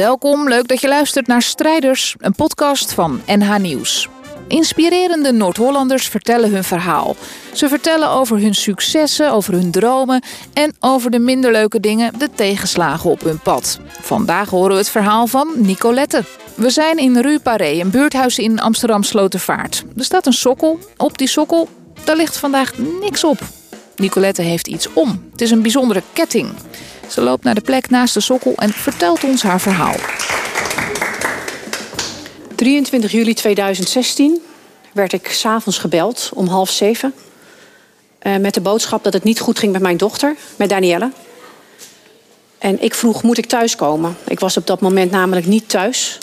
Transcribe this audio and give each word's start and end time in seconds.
Welkom, 0.00 0.48
leuk 0.48 0.68
dat 0.68 0.80
je 0.80 0.88
luistert 0.88 1.26
naar 1.26 1.42
Strijders, 1.42 2.14
een 2.18 2.34
podcast 2.34 2.92
van 2.92 3.20
NH 3.26 3.56
Nieuws. 3.58 4.08
Inspirerende 4.48 5.32
Noord-Hollanders 5.32 6.08
vertellen 6.08 6.50
hun 6.50 6.64
verhaal. 6.64 7.16
Ze 7.52 7.68
vertellen 7.68 8.08
over 8.08 8.38
hun 8.38 8.54
successen, 8.54 9.32
over 9.32 9.52
hun 9.52 9.70
dromen 9.70 10.22
en 10.52 10.74
over 10.78 11.10
de 11.10 11.18
minder 11.18 11.52
leuke 11.52 11.80
dingen, 11.80 12.18
de 12.18 12.30
tegenslagen 12.34 13.10
op 13.10 13.20
hun 13.20 13.38
pad. 13.38 13.80
Vandaag 14.00 14.50
horen 14.50 14.70
we 14.70 14.76
het 14.76 14.90
verhaal 14.90 15.26
van 15.26 15.52
Nicolette. 15.54 16.24
We 16.54 16.70
zijn 16.70 16.98
in 16.98 17.18
Rue 17.18 17.40
Paré, 17.40 17.80
een 17.80 17.90
buurthuis 17.90 18.38
in 18.38 18.60
Amsterdam 18.60 19.02
Slotervaart. 19.02 19.84
Er 19.96 20.04
staat 20.04 20.26
een 20.26 20.32
sokkel. 20.32 20.78
Op 20.96 21.18
die 21.18 21.28
sokkel, 21.28 21.68
daar 22.04 22.16
ligt 22.16 22.36
vandaag 22.36 22.72
niks 23.00 23.24
op. 23.24 23.40
Nicolette 23.96 24.42
heeft 24.42 24.66
iets 24.66 24.92
om. 24.92 25.28
Het 25.30 25.40
is 25.40 25.50
een 25.50 25.62
bijzondere 25.62 26.02
ketting. 26.12 26.48
Ze 27.10 27.20
loopt 27.20 27.44
naar 27.44 27.54
de 27.54 27.60
plek 27.60 27.90
naast 27.90 28.14
de 28.14 28.20
sokkel 28.20 28.54
en 28.56 28.72
vertelt 28.72 29.24
ons 29.24 29.42
haar 29.42 29.60
verhaal. 29.60 29.94
23 32.54 33.12
juli 33.12 33.34
2016 33.34 34.42
werd 34.92 35.12
ik 35.12 35.28
s'avonds 35.28 35.78
gebeld 35.78 36.30
om 36.34 36.46
half 36.46 36.70
zeven. 36.70 37.14
Uh, 38.22 38.36
met 38.36 38.54
de 38.54 38.60
boodschap 38.60 39.04
dat 39.04 39.12
het 39.12 39.24
niet 39.24 39.40
goed 39.40 39.58
ging 39.58 39.72
met 39.72 39.82
mijn 39.82 39.96
dochter, 39.96 40.36
met 40.56 40.68
Danielle. 40.68 41.10
En 42.58 42.82
ik 42.82 42.94
vroeg, 42.94 43.22
moet 43.22 43.38
ik 43.38 43.46
thuiskomen? 43.46 44.16
Ik 44.24 44.40
was 44.40 44.56
op 44.56 44.66
dat 44.66 44.80
moment 44.80 45.10
namelijk 45.10 45.46
niet 45.46 45.68
thuis. 45.68 46.18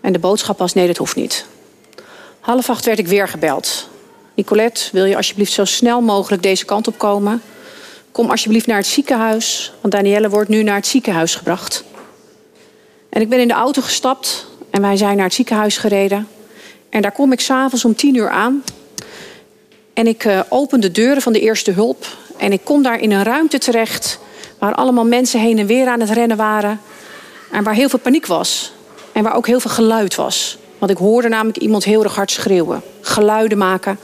En 0.00 0.12
de 0.12 0.18
boodschap 0.18 0.58
was, 0.58 0.72
nee, 0.72 0.86
dat 0.86 0.96
hoeft 0.96 1.16
niet. 1.16 1.46
Half 2.40 2.70
acht 2.70 2.84
werd 2.84 2.98
ik 2.98 3.06
weer 3.06 3.28
gebeld. 3.28 3.88
Nicolette, 4.34 4.88
wil 4.92 5.04
je 5.04 5.16
alsjeblieft 5.16 5.52
zo 5.52 5.64
snel 5.64 6.00
mogelijk 6.00 6.42
deze 6.42 6.64
kant 6.64 6.86
op 6.88 6.98
komen? 6.98 7.42
Kom 8.16 8.30
alsjeblieft 8.30 8.66
naar 8.66 8.76
het 8.76 8.86
ziekenhuis, 8.86 9.72
want 9.80 9.94
Danielle 9.94 10.28
wordt 10.28 10.48
nu 10.48 10.62
naar 10.62 10.74
het 10.76 10.86
ziekenhuis 10.86 11.34
gebracht. 11.34 11.84
En 13.08 13.20
ik 13.20 13.28
ben 13.28 13.40
in 13.40 13.48
de 13.48 13.54
auto 13.54 13.82
gestapt 13.82 14.46
en 14.70 14.80
wij 14.80 14.96
zijn 14.96 15.16
naar 15.16 15.24
het 15.24 15.34
ziekenhuis 15.34 15.76
gereden. 15.76 16.28
En 16.90 17.02
daar 17.02 17.12
kom 17.12 17.32
ik 17.32 17.40
s'avonds 17.40 17.84
om 17.84 17.94
tien 17.94 18.14
uur 18.14 18.30
aan. 18.30 18.64
En 19.94 20.06
ik 20.06 20.24
uh, 20.24 20.40
open 20.48 20.80
de 20.80 20.90
deuren 20.90 21.22
van 21.22 21.32
de 21.32 21.40
eerste 21.40 21.70
hulp. 21.70 22.06
En 22.36 22.52
ik 22.52 22.60
kom 22.64 22.82
daar 22.82 23.00
in 23.00 23.10
een 23.12 23.22
ruimte 23.22 23.58
terecht. 23.58 24.18
Waar 24.58 24.74
allemaal 24.74 25.06
mensen 25.06 25.40
heen 25.40 25.58
en 25.58 25.66
weer 25.66 25.86
aan 25.86 26.00
het 26.00 26.10
rennen 26.10 26.36
waren. 26.36 26.80
En 27.50 27.64
waar 27.64 27.74
heel 27.74 27.88
veel 27.88 27.98
paniek 27.98 28.26
was. 28.26 28.72
En 29.12 29.22
waar 29.22 29.34
ook 29.34 29.46
heel 29.46 29.60
veel 29.60 29.70
geluid 29.70 30.14
was. 30.14 30.58
Want 30.78 30.90
ik 30.90 30.98
hoorde 30.98 31.28
namelijk 31.28 31.58
iemand 31.58 31.84
heel 31.84 32.02
erg 32.02 32.14
hard 32.14 32.30
schreeuwen. 32.30 32.82
Geluiden 33.00 33.58
maken. 33.58 33.98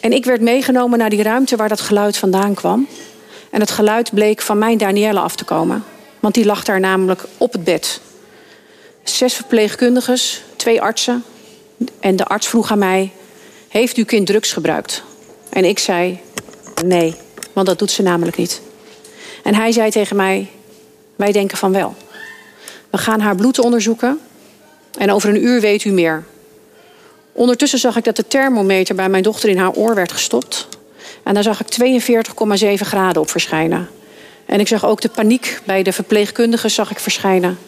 En 0.00 0.12
ik 0.12 0.24
werd 0.24 0.40
meegenomen 0.40 0.98
naar 0.98 1.10
die 1.10 1.22
ruimte 1.22 1.56
waar 1.56 1.68
dat 1.68 1.80
geluid 1.80 2.16
vandaan 2.16 2.54
kwam. 2.54 2.88
En 3.50 3.60
het 3.60 3.70
geluid 3.70 4.14
bleek 4.14 4.40
van 4.40 4.58
mijn 4.58 4.78
Danielle 4.78 5.20
af 5.20 5.36
te 5.36 5.44
komen. 5.44 5.84
Want 6.20 6.34
die 6.34 6.44
lag 6.44 6.64
daar 6.64 6.80
namelijk 6.80 7.24
op 7.38 7.52
het 7.52 7.64
bed. 7.64 8.00
Zes 9.02 9.34
verpleegkundiges, 9.34 10.42
twee 10.56 10.82
artsen. 10.82 11.24
En 12.00 12.16
de 12.16 12.24
arts 12.24 12.48
vroeg 12.48 12.70
aan 12.70 12.78
mij: 12.78 13.12
Heeft 13.68 13.96
uw 13.96 14.04
kind 14.04 14.26
drugs 14.26 14.52
gebruikt? 14.52 15.02
En 15.48 15.64
ik 15.64 15.78
zei: 15.78 16.20
Nee, 16.84 17.14
want 17.52 17.66
dat 17.66 17.78
doet 17.78 17.90
ze 17.90 18.02
namelijk 18.02 18.36
niet. 18.36 18.60
En 19.42 19.54
hij 19.54 19.72
zei 19.72 19.90
tegen 19.90 20.16
mij: 20.16 20.50
Wij 21.16 21.32
denken 21.32 21.58
van 21.58 21.72
wel. 21.72 21.94
We 22.90 22.98
gaan 22.98 23.20
haar 23.20 23.36
bloed 23.36 23.58
onderzoeken. 23.58 24.20
En 24.98 25.12
over 25.12 25.28
een 25.28 25.44
uur 25.44 25.60
weet 25.60 25.84
u 25.84 25.90
meer. 25.90 26.24
Ondertussen 27.40 27.78
zag 27.78 27.96
ik 27.96 28.04
dat 28.04 28.16
de 28.16 28.26
thermometer 28.26 28.94
bij 28.94 29.08
mijn 29.08 29.22
dochter 29.22 29.48
in 29.48 29.58
haar 29.58 29.72
oor 29.72 29.94
werd 29.94 30.12
gestopt. 30.12 30.68
En 31.22 31.34
daar 31.34 31.42
zag 31.42 31.60
ik 31.60 32.00
42,7 32.58 32.72
graden 32.74 33.22
op 33.22 33.30
verschijnen. 33.30 33.88
En 34.46 34.60
ik 34.60 34.68
zag 34.68 34.84
ook 34.84 35.00
de 35.00 35.08
paniek 35.08 35.60
bij 35.64 35.82
de 35.82 35.92
verpleegkundigen 35.92 36.70
zag 36.70 36.90
ik 36.90 36.98
verschijnen. 36.98 37.58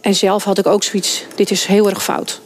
En 0.00 0.14
zelf 0.14 0.44
had 0.44 0.58
ik 0.58 0.66
ook 0.66 0.82
zoiets, 0.82 1.24
dit 1.34 1.50
is 1.50 1.64
heel 1.64 1.88
erg 1.88 2.02
fout. 2.02 2.40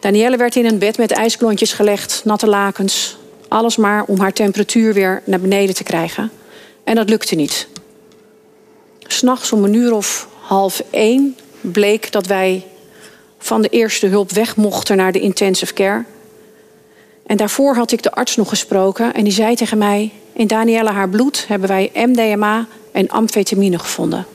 Danielle 0.00 0.36
werd 0.36 0.56
in 0.56 0.66
een 0.66 0.78
bed 0.78 0.98
met 0.98 1.10
ijsklontjes 1.10 1.72
gelegd, 1.72 2.20
natte 2.24 2.46
lakens. 2.46 3.16
Alles 3.48 3.76
maar 3.76 4.04
om 4.04 4.20
haar 4.20 4.32
temperatuur 4.32 4.94
weer 4.94 5.22
naar 5.24 5.40
beneden 5.40 5.74
te 5.74 5.82
krijgen. 5.82 6.30
En 6.84 6.94
dat 6.94 7.08
lukte 7.08 7.34
niet. 7.34 7.68
S'nachts 9.06 9.52
om 9.52 9.64
een 9.64 9.74
uur 9.74 9.92
of 9.94 10.28
half 10.40 10.82
één 10.90 11.36
bleek 11.60 12.12
dat 12.12 12.26
wij 12.26 12.64
van 13.38 13.62
de 13.62 13.68
eerste 13.68 14.06
hulp 14.06 14.30
weg 14.30 14.56
mochten 14.56 14.96
naar 14.96 15.12
de 15.12 15.20
intensive 15.20 15.74
care. 15.74 16.04
En 17.26 17.36
daarvoor 17.36 17.74
had 17.74 17.92
ik 17.92 18.02
de 18.02 18.12
arts 18.12 18.36
nog 18.36 18.48
gesproken 18.48 19.14
en 19.14 19.24
die 19.24 19.32
zei 19.32 19.54
tegen 19.54 19.78
mij: 19.78 20.12
In 20.32 20.46
Danielle 20.46 20.90
haar 20.90 21.08
bloed 21.08 21.44
hebben 21.48 21.68
wij 21.68 21.90
MDMA 21.94 22.66
en 22.92 23.08
amfetamine 23.08 23.78
gevonden. 23.78 24.26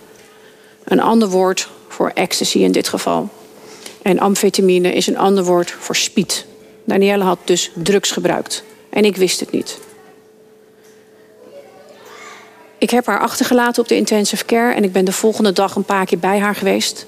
Een 0.84 1.02
ander 1.02 1.30
woord 1.30 1.70
voor 1.88 2.12
ecstasy 2.14 2.58
in 2.58 2.72
dit 2.72 2.88
geval. 2.88 3.30
En 4.02 4.20
amfetamine 4.20 4.94
is 4.94 5.08
een 5.08 5.18
ander 5.18 5.44
woord 5.44 5.72
voor 5.72 5.96
speed. 5.96 6.46
Danielle 6.84 7.24
had 7.24 7.40
dus 7.44 7.72
drugs 7.74 8.12
gebruikt 8.12 8.64
en 8.90 9.06
ik 9.06 9.16
wist 9.16 9.40
het 9.40 9.52
niet. 9.52 9.80
Ik 12.78 12.90
heb 12.90 13.06
haar 13.06 13.20
achtergelaten 13.20 13.82
op 13.82 13.88
de 13.88 13.96
intensive 13.96 14.46
care 14.46 14.74
en 14.74 14.84
ik 14.84 14.92
ben 14.92 15.06
de 15.06 15.12
volgende 15.12 15.52
dag 15.52 15.76
een 15.76 15.84
paar 15.84 16.06
keer 16.06 16.20
bij 16.20 16.40
haar 16.40 16.56
geweest. 16.56 17.06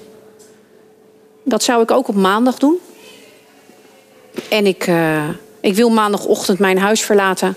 Dat 1.48 1.62
zou 1.62 1.82
ik 1.82 1.90
ook 1.90 2.08
op 2.08 2.14
maandag 2.14 2.58
doen. 2.58 2.78
En 4.48 4.66
ik, 4.66 4.86
uh, 4.86 5.28
ik 5.60 5.74
wil 5.74 5.90
maandagochtend 5.90 6.58
mijn 6.58 6.78
huis 6.78 7.00
verlaten. 7.00 7.56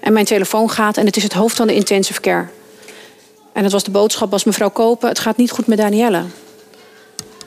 En 0.00 0.12
mijn 0.12 0.24
telefoon 0.24 0.70
gaat 0.70 0.96
en 0.96 1.06
het 1.06 1.16
is 1.16 1.22
het 1.22 1.32
hoofd 1.32 1.56
van 1.56 1.66
de 1.66 1.74
intensive 1.74 2.20
care. 2.20 2.46
En 3.52 3.62
dat 3.62 3.72
was 3.72 3.84
de 3.84 3.90
boodschap 3.90 4.32
als 4.32 4.44
mevrouw 4.44 4.70
Kopen, 4.70 5.08
het 5.08 5.18
gaat 5.18 5.36
niet 5.36 5.50
goed 5.50 5.66
met 5.66 5.78
Danielle. 5.78 6.22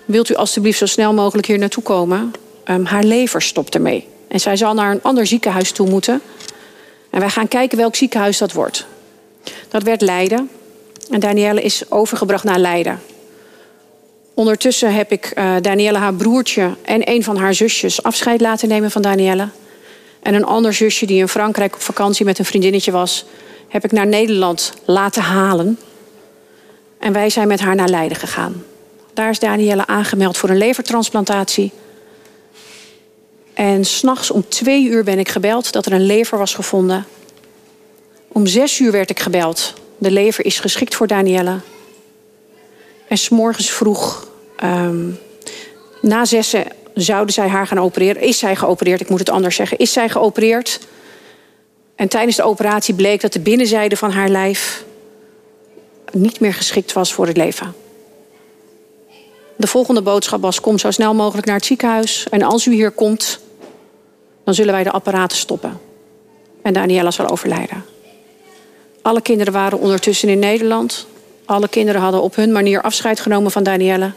Wilt 0.05 0.29
u 0.29 0.35
alstublieft 0.35 0.77
zo 0.77 0.85
snel 0.85 1.13
mogelijk 1.13 1.47
hier 1.47 1.59
naartoe 1.59 1.83
komen? 1.83 2.33
Um, 2.65 2.85
haar 2.85 3.03
lever 3.03 3.41
stopt 3.41 3.75
ermee. 3.75 4.07
En 4.27 4.39
zij 4.39 4.55
zal 4.55 4.73
naar 4.73 4.91
een 4.91 5.03
ander 5.03 5.27
ziekenhuis 5.27 5.71
toe 5.71 5.89
moeten. 5.89 6.21
En 7.09 7.19
wij 7.19 7.29
gaan 7.29 7.47
kijken 7.47 7.77
welk 7.77 7.95
ziekenhuis 7.95 8.37
dat 8.37 8.51
wordt. 8.51 8.85
Dat 9.67 9.83
werd 9.83 10.01
Leiden. 10.01 10.49
En 11.09 11.19
Danielle 11.19 11.61
is 11.61 11.91
overgebracht 11.91 12.43
naar 12.43 12.59
Leiden. 12.59 12.99
Ondertussen 14.33 14.93
heb 14.93 15.11
ik 15.11 15.31
uh, 15.37 15.55
Danielle, 15.61 15.97
haar 15.97 16.13
broertje 16.13 16.75
en 16.81 17.09
een 17.09 17.23
van 17.23 17.37
haar 17.37 17.53
zusjes 17.53 18.03
afscheid 18.03 18.41
laten 18.41 18.67
nemen 18.67 18.91
van 18.91 19.01
Danielle. 19.01 19.47
En 20.21 20.33
een 20.33 20.45
ander 20.45 20.73
zusje 20.73 21.05
die 21.05 21.19
in 21.19 21.27
Frankrijk 21.27 21.75
op 21.75 21.81
vakantie 21.81 22.25
met 22.25 22.39
een 22.39 22.45
vriendinnetje 22.45 22.91
was, 22.91 23.25
heb 23.67 23.83
ik 23.83 23.91
naar 23.91 24.07
Nederland 24.07 24.73
laten 24.85 25.21
halen. 25.21 25.79
En 26.99 27.13
wij 27.13 27.29
zijn 27.29 27.47
met 27.47 27.59
haar 27.59 27.75
naar 27.75 27.89
Leiden 27.89 28.17
gegaan. 28.17 28.63
Daar 29.13 29.29
is 29.29 29.39
Danielle 29.39 29.87
aangemeld 29.87 30.37
voor 30.37 30.49
een 30.49 30.57
levertransplantatie. 30.57 31.71
En 33.53 33.85
s'nachts 33.85 34.31
om 34.31 34.47
twee 34.47 34.85
uur 34.85 35.03
ben 35.03 35.19
ik 35.19 35.29
gebeld 35.29 35.71
dat 35.71 35.85
er 35.85 35.93
een 35.93 36.05
lever 36.05 36.37
was 36.37 36.53
gevonden. 36.53 37.05
Om 38.27 38.45
zes 38.45 38.79
uur 38.79 38.91
werd 38.91 39.09
ik 39.09 39.19
gebeld. 39.19 39.73
De 39.97 40.11
lever 40.11 40.45
is 40.45 40.59
geschikt 40.59 40.95
voor 40.95 41.07
Danielle. 41.07 41.59
En 43.13 43.19
s'morgens 43.19 43.71
vroeg, 43.71 44.27
um, 44.63 45.19
na 46.01 46.25
zessen, 46.25 46.65
zouden 46.93 47.33
zij 47.33 47.47
haar 47.47 47.67
gaan 47.67 47.79
opereren. 47.79 48.21
Is 48.21 48.37
zij 48.37 48.55
geopereerd? 48.55 49.01
Ik 49.01 49.09
moet 49.09 49.19
het 49.19 49.29
anders 49.29 49.55
zeggen. 49.55 49.77
Is 49.77 49.93
zij 49.93 50.09
geopereerd? 50.09 50.79
En 51.95 52.07
tijdens 52.07 52.35
de 52.35 52.43
operatie 52.43 52.93
bleek 52.93 53.21
dat 53.21 53.33
de 53.33 53.39
binnenzijde 53.39 53.97
van 53.97 54.11
haar 54.11 54.29
lijf 54.29 54.83
niet 56.11 56.39
meer 56.39 56.53
geschikt 56.53 56.93
was 56.93 57.13
voor 57.13 57.27
het 57.27 57.37
leven. 57.37 57.75
De 59.57 59.67
volgende 59.67 60.01
boodschap 60.01 60.41
was: 60.41 60.61
kom 60.61 60.77
zo 60.77 60.91
snel 60.91 61.13
mogelijk 61.13 61.47
naar 61.47 61.55
het 61.55 61.65
ziekenhuis. 61.65 62.27
En 62.29 62.41
als 62.41 62.65
u 62.65 62.73
hier 62.73 62.91
komt, 62.91 63.39
dan 64.43 64.53
zullen 64.53 64.73
wij 64.73 64.83
de 64.83 64.91
apparaten 64.91 65.37
stoppen. 65.37 65.79
En 66.61 66.73
Daniela 66.73 67.11
zal 67.11 67.29
overlijden. 67.29 67.85
Alle 69.01 69.21
kinderen 69.21 69.53
waren 69.53 69.79
ondertussen 69.79 70.29
in 70.29 70.39
Nederland. 70.39 71.11
Alle 71.45 71.67
kinderen 71.67 72.01
hadden 72.01 72.21
op 72.21 72.35
hun 72.35 72.51
manier 72.51 72.81
afscheid 72.81 73.19
genomen 73.19 73.51
van 73.51 73.63
Danielle. 73.63 74.11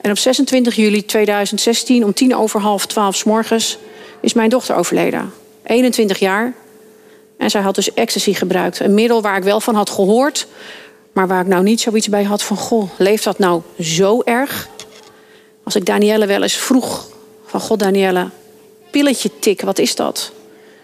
En 0.00 0.10
op 0.10 0.18
26 0.18 0.74
juli 0.74 1.04
2016, 1.04 2.04
om 2.04 2.14
tien 2.14 2.36
over 2.36 2.60
half 2.60 2.86
twaalf 2.86 3.16
s 3.16 3.24
morgens, 3.24 3.78
is 4.20 4.32
mijn 4.32 4.50
dochter 4.50 4.76
overleden. 4.76 5.32
21 5.62 6.18
jaar. 6.18 6.54
En 7.38 7.50
zij 7.50 7.60
had 7.60 7.74
dus 7.74 7.94
ecstasy 7.94 8.34
gebruikt. 8.34 8.80
Een 8.80 8.94
middel 8.94 9.22
waar 9.22 9.36
ik 9.36 9.42
wel 9.42 9.60
van 9.60 9.74
had 9.74 9.90
gehoord, 9.90 10.46
maar 11.12 11.28
waar 11.28 11.40
ik 11.40 11.46
nou 11.46 11.62
niet 11.62 11.80
zoiets 11.80 12.08
bij 12.08 12.24
had 12.24 12.42
van: 12.42 12.56
Goh, 12.56 12.90
leeft 12.98 13.24
dat 13.24 13.38
nou 13.38 13.62
zo 13.80 14.22
erg? 14.22 14.68
Als 15.62 15.76
ik 15.76 15.86
Danielle 15.86 16.26
wel 16.26 16.42
eens 16.42 16.56
vroeg: 16.56 17.08
van 17.46 17.60
God, 17.60 17.78
Danielle, 17.78 18.30
pilletje 18.90 19.30
tik, 19.38 19.60
wat 19.60 19.78
is 19.78 19.94
dat? 19.94 20.32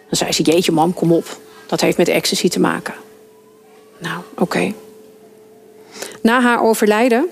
Dan 0.09 0.17
zei 0.17 0.33
ze: 0.33 0.43
Jeetje, 0.43 0.73
mam, 0.73 0.95
kom 0.95 1.13
op. 1.13 1.39
Dat 1.67 1.81
heeft 1.81 1.97
met 1.97 2.09
ecstasy 2.09 2.49
te 2.49 2.61
maken. 2.61 2.95
Nou, 3.99 4.23
oké. 4.39 4.73
Na 6.23 6.41
haar 6.41 6.63
overlijden 6.63 7.29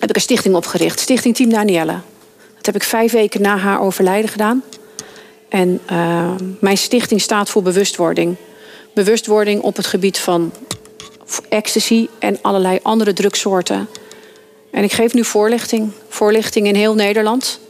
heb 0.00 0.08
ik 0.08 0.16
een 0.16 0.22
stichting 0.22 0.54
opgericht, 0.54 1.00
Stichting 1.00 1.36
Team 1.36 1.50
Danielle. 1.50 2.00
Dat 2.56 2.66
heb 2.66 2.74
ik 2.74 2.82
vijf 2.82 3.12
weken 3.12 3.42
na 3.42 3.56
haar 3.56 3.80
overlijden 3.80 4.30
gedaan. 4.30 4.62
En 5.48 5.80
uh, 5.90 6.30
mijn 6.60 6.78
stichting 6.78 7.20
staat 7.20 7.50
voor 7.50 7.62
bewustwording. 7.62 8.36
Bewustwording 8.94 9.62
op 9.62 9.76
het 9.76 9.86
gebied 9.86 10.18
van 10.18 10.52
ecstasy 11.48 12.08
en 12.18 12.38
allerlei 12.42 12.78
andere 12.82 13.12
drugsoorten. 13.12 13.88
En 14.70 14.84
ik 14.84 14.92
geef 14.92 15.14
nu 15.14 15.24
voorlichting. 15.24 15.90
Voorlichting 16.08 16.66
in 16.66 16.74
heel 16.74 16.94
Nederland. 16.94 17.60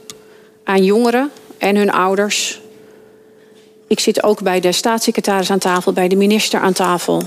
Aan 0.64 0.84
jongeren 0.84 1.30
en 1.58 1.76
hun 1.76 1.90
ouders. 1.90 2.60
Ik 3.86 4.00
zit 4.00 4.22
ook 4.22 4.42
bij 4.42 4.60
de 4.60 4.72
staatssecretaris 4.72 5.50
aan 5.50 5.58
tafel, 5.58 5.92
bij 5.92 6.08
de 6.08 6.16
minister 6.16 6.60
aan 6.60 6.72
tafel. 6.72 7.22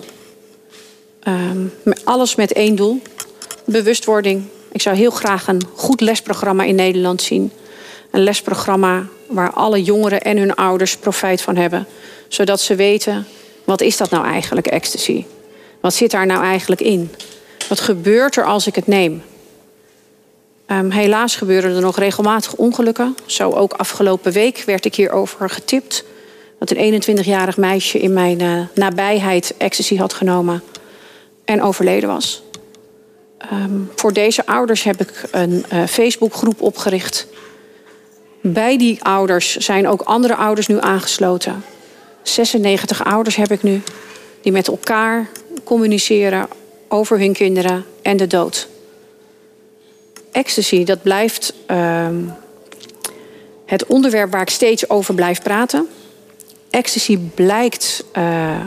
Um, 1.27 1.73
alles 2.03 2.35
met 2.35 2.53
één 2.53 2.75
doel: 2.75 3.01
bewustwording. 3.65 4.43
Ik 4.71 4.81
zou 4.81 4.95
heel 4.95 5.11
graag 5.11 5.47
een 5.47 5.61
goed 5.75 6.01
lesprogramma 6.01 6.63
in 6.63 6.75
Nederland 6.75 7.21
zien. 7.21 7.51
Een 8.11 8.23
lesprogramma 8.23 9.05
waar 9.27 9.53
alle 9.53 9.83
jongeren 9.83 10.21
en 10.21 10.37
hun 10.37 10.55
ouders 10.55 10.97
profijt 10.97 11.41
van 11.41 11.55
hebben. 11.55 11.87
Zodat 12.27 12.61
ze 12.61 12.75
weten, 12.75 13.27
wat 13.63 13.81
is 13.81 13.97
dat 13.97 14.09
nou 14.09 14.25
eigenlijk, 14.25 14.67
ecstasy? 14.67 15.25
Wat 15.79 15.93
zit 15.93 16.11
daar 16.11 16.25
nou 16.25 16.43
eigenlijk 16.43 16.81
in? 16.81 17.11
Wat 17.69 17.79
gebeurt 17.79 18.35
er 18.35 18.45
als 18.45 18.67
ik 18.67 18.75
het 18.75 18.87
neem? 18.87 19.23
Um, 20.67 20.91
helaas 20.91 21.35
gebeuren 21.35 21.75
er 21.75 21.81
nog 21.81 21.97
regelmatig 21.97 22.53
ongelukken. 22.53 23.15
Zo 23.25 23.51
ook 23.51 23.73
afgelopen 23.73 24.31
week 24.31 24.63
werd 24.65 24.85
ik 24.85 24.95
hierover 24.95 25.49
getipt. 25.49 26.03
Dat 26.59 26.71
een 26.71 27.03
21-jarig 27.03 27.57
meisje 27.57 27.99
in 27.99 28.13
mijn 28.13 28.41
uh, 28.41 28.61
nabijheid 28.75 29.53
ecstasy 29.57 29.97
had 29.97 30.13
genomen 30.13 30.63
en 31.45 31.61
overleden 31.61 32.09
was. 32.09 32.43
Um, 33.53 33.91
voor 33.95 34.13
deze 34.13 34.45
ouders 34.45 34.83
heb 34.83 35.01
ik 35.01 35.23
een 35.31 35.65
uh, 35.73 35.85
Facebookgroep 35.85 36.61
opgericht. 36.61 37.27
Bij 38.41 38.77
die 38.77 39.03
ouders 39.03 39.55
zijn 39.55 39.87
ook 39.87 40.01
andere 40.01 40.35
ouders 40.35 40.67
nu 40.67 40.79
aangesloten. 40.79 41.63
96 42.23 43.03
ouders 43.03 43.35
heb 43.35 43.51
ik 43.51 43.63
nu 43.63 43.81
die 44.41 44.51
met 44.51 44.67
elkaar 44.67 45.29
communiceren 45.63 46.47
over 46.87 47.19
hun 47.19 47.33
kinderen 47.33 47.85
en 48.01 48.17
de 48.17 48.27
dood. 48.27 48.67
Ecstasy, 50.31 50.83
dat 50.83 51.01
blijft 51.01 51.53
uh, 51.67 52.07
het 53.65 53.85
onderwerp 53.85 54.31
waar 54.31 54.41
ik 54.41 54.49
steeds 54.49 54.89
over 54.89 55.13
blijf 55.13 55.41
praten. 55.41 55.87
Ecstasy 56.69 57.17
blijkt 57.17 58.03
uh, 58.17 58.65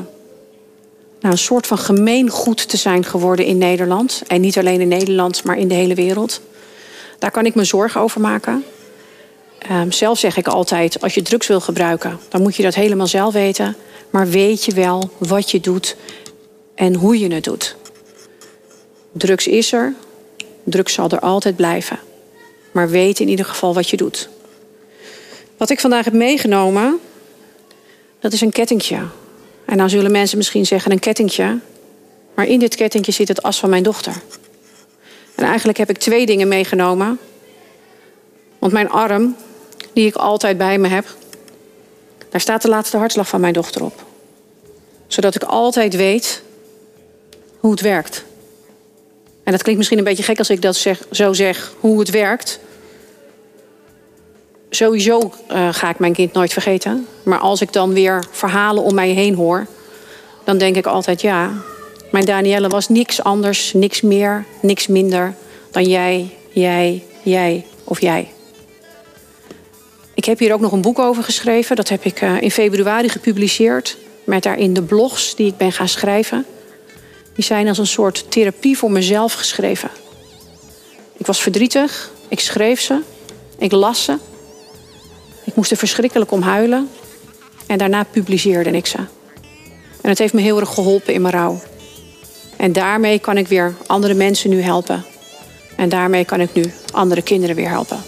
nou, 1.24 1.36
een 1.36 1.42
soort 1.42 1.66
van 1.66 1.78
gemeengoed 1.78 2.68
te 2.68 2.76
zijn 2.76 3.04
geworden 3.04 3.44
in 3.44 3.58
Nederland. 3.58 4.22
En 4.26 4.40
niet 4.40 4.58
alleen 4.58 4.80
in 4.80 4.88
Nederland, 4.88 5.44
maar 5.44 5.58
in 5.58 5.68
de 5.68 5.74
hele 5.74 5.94
wereld. 5.94 6.40
Daar 7.18 7.30
kan 7.30 7.46
ik 7.46 7.54
me 7.54 7.64
zorgen 7.64 8.00
over 8.00 8.20
maken. 8.20 8.64
Um, 9.70 9.92
zelf 9.92 10.18
zeg 10.18 10.36
ik 10.36 10.48
altijd, 10.48 11.02
als 11.02 11.14
je 11.14 11.22
drugs 11.22 11.46
wil 11.46 11.60
gebruiken, 11.60 12.18
dan 12.28 12.42
moet 12.42 12.56
je 12.56 12.62
dat 12.62 12.74
helemaal 12.74 13.06
zelf 13.06 13.32
weten. 13.32 13.76
Maar 14.10 14.28
weet 14.28 14.64
je 14.64 14.74
wel 14.74 15.10
wat 15.18 15.50
je 15.50 15.60
doet 15.60 15.96
en 16.74 16.94
hoe 16.94 17.18
je 17.18 17.34
het 17.34 17.44
doet. 17.44 17.76
Drugs 19.12 19.46
is 19.46 19.72
er, 19.72 19.94
drugs 20.64 20.92
zal 20.92 21.08
er 21.08 21.20
altijd 21.20 21.56
blijven. 21.56 21.98
Maar 22.72 22.88
weet 22.88 23.20
in 23.20 23.28
ieder 23.28 23.44
geval 23.44 23.74
wat 23.74 23.90
je 23.90 23.96
doet. 23.96 24.28
Wat 25.56 25.70
ik 25.70 25.80
vandaag 25.80 26.04
heb 26.04 26.14
meegenomen, 26.14 26.98
dat 28.20 28.32
is 28.32 28.40
een 28.40 28.52
kettingje. 28.52 28.98
En 29.74 29.80
dan 29.80 29.90
zullen 29.90 30.10
mensen 30.10 30.36
misschien 30.36 30.66
zeggen 30.66 30.92
een 30.92 30.98
kettingje. 30.98 31.58
Maar 32.34 32.46
in 32.46 32.58
dit 32.58 32.74
kettingje 32.74 33.12
zit 33.12 33.28
het 33.28 33.42
as 33.42 33.58
van 33.58 33.70
mijn 33.70 33.82
dochter. 33.82 34.12
En 35.34 35.44
eigenlijk 35.44 35.78
heb 35.78 35.90
ik 35.90 35.98
twee 35.98 36.26
dingen 36.26 36.48
meegenomen. 36.48 37.18
Want 38.58 38.72
mijn 38.72 38.90
arm, 38.90 39.36
die 39.92 40.06
ik 40.06 40.14
altijd 40.14 40.58
bij 40.58 40.78
me 40.78 40.88
heb, 40.88 41.06
daar 42.30 42.40
staat 42.40 42.62
de 42.62 42.68
laatste 42.68 42.96
hartslag 42.96 43.28
van 43.28 43.40
mijn 43.40 43.52
dochter 43.52 43.84
op. 43.84 44.04
Zodat 45.06 45.34
ik 45.34 45.42
altijd 45.42 45.96
weet 45.96 46.42
hoe 47.58 47.70
het 47.70 47.80
werkt. 47.80 48.24
En 49.42 49.52
dat 49.52 49.62
klinkt 49.62 49.76
misschien 49.76 49.98
een 49.98 50.04
beetje 50.04 50.22
gek 50.22 50.38
als 50.38 50.50
ik 50.50 50.62
dat 50.62 50.86
zo 51.10 51.32
zeg, 51.32 51.72
hoe 51.80 51.98
het 51.98 52.10
werkt. 52.10 52.58
Sowieso 54.74 55.32
uh, 55.50 55.68
ga 55.72 55.90
ik 55.90 55.98
mijn 55.98 56.12
kind 56.12 56.32
nooit 56.32 56.52
vergeten. 56.52 57.06
Maar 57.22 57.38
als 57.38 57.60
ik 57.60 57.72
dan 57.72 57.92
weer 57.92 58.24
verhalen 58.30 58.82
om 58.82 58.94
mij 58.94 59.08
heen 59.08 59.34
hoor, 59.34 59.66
dan 60.44 60.58
denk 60.58 60.76
ik 60.76 60.86
altijd 60.86 61.20
ja. 61.20 61.52
Mijn 62.10 62.24
Danielle 62.24 62.68
was 62.68 62.88
niks 62.88 63.22
anders, 63.22 63.72
niks 63.72 64.00
meer, 64.00 64.44
niks 64.62 64.86
minder 64.86 65.34
dan 65.70 65.84
jij, 65.84 66.28
jij, 66.50 67.04
jij 67.22 67.66
of 67.84 68.00
jij. 68.00 68.32
Ik 70.14 70.24
heb 70.24 70.38
hier 70.38 70.52
ook 70.52 70.60
nog 70.60 70.72
een 70.72 70.80
boek 70.80 70.98
over 70.98 71.24
geschreven. 71.24 71.76
Dat 71.76 71.88
heb 71.88 72.04
ik 72.04 72.22
uh, 72.22 72.42
in 72.42 72.50
februari 72.50 73.08
gepubliceerd. 73.08 73.96
Met 74.24 74.42
daarin 74.42 74.74
de 74.74 74.82
blogs 74.82 75.34
die 75.34 75.46
ik 75.46 75.56
ben 75.56 75.72
gaan 75.72 75.88
schrijven. 75.88 76.46
Die 77.34 77.44
zijn 77.44 77.68
als 77.68 77.78
een 77.78 77.86
soort 77.86 78.30
therapie 78.30 78.78
voor 78.78 78.90
mezelf 78.90 79.32
geschreven. 79.32 79.90
Ik 81.16 81.26
was 81.26 81.42
verdrietig, 81.42 82.10
ik 82.28 82.40
schreef 82.40 82.80
ze, 82.80 83.00
ik 83.58 83.72
las 83.72 84.04
ze. 84.04 84.16
Ik 85.44 85.54
moest 85.54 85.70
er 85.70 85.76
verschrikkelijk 85.76 86.30
om 86.30 86.42
huilen. 86.42 86.88
En 87.66 87.78
daarna 87.78 88.04
publiceerde 88.04 88.70
ik 88.70 88.86
ze. 88.86 88.98
En 90.00 90.10
het 90.10 90.18
heeft 90.18 90.32
me 90.32 90.40
heel 90.40 90.60
erg 90.60 90.74
geholpen 90.74 91.14
in 91.14 91.22
mijn 91.22 91.34
rouw. 91.34 91.60
En 92.56 92.72
daarmee 92.72 93.18
kan 93.18 93.36
ik 93.36 93.48
weer 93.48 93.74
andere 93.86 94.14
mensen 94.14 94.50
nu 94.50 94.60
helpen. 94.60 95.04
En 95.76 95.88
daarmee 95.88 96.24
kan 96.24 96.40
ik 96.40 96.54
nu 96.54 96.72
andere 96.92 97.22
kinderen 97.22 97.56
weer 97.56 97.68
helpen. 97.68 98.02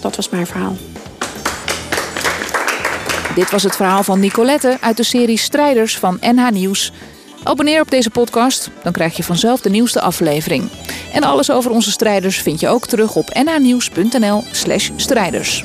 Dat 0.00 0.16
was 0.16 0.28
mijn 0.28 0.46
verhaal. 0.46 0.76
Dit 3.34 3.50
was 3.50 3.62
het 3.62 3.76
verhaal 3.76 4.02
van 4.02 4.20
Nicolette 4.20 4.76
uit 4.80 4.96
de 4.96 5.02
serie 5.02 5.38
Strijders 5.38 5.98
van 5.98 6.18
NH 6.20 6.50
Nieuws. 6.50 6.92
Abonneer 7.42 7.80
op 7.80 7.90
deze 7.90 8.10
podcast, 8.10 8.70
dan 8.82 8.92
krijg 8.92 9.16
je 9.16 9.22
vanzelf 9.22 9.60
de 9.60 9.70
nieuwste 9.70 10.00
aflevering. 10.00 10.68
En 11.12 11.22
alles 11.22 11.50
over 11.50 11.70
onze 11.70 11.90
strijders 11.90 12.38
vind 12.38 12.60
je 12.60 12.68
ook 12.68 12.86
terug 12.86 13.16
op 13.16 13.40
nanieuws.nl/slash 13.44 14.90
strijders. 14.96 15.64